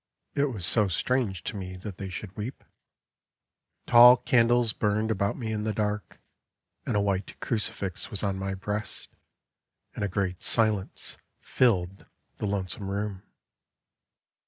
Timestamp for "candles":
4.17-4.73